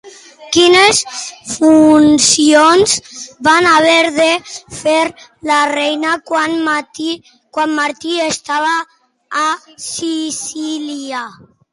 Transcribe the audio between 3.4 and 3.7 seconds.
va